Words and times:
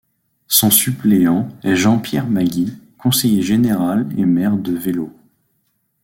Son 0.47 0.71
suppléant 0.71 1.47
est 1.61 1.75
Jean-Pierre 1.75 2.25
Maggi, 2.27 2.75
conseiller 2.97 3.43
général 3.43 4.07
et 4.17 4.25
maire 4.25 4.57
de 4.57 4.71
Velaux. 4.71 5.13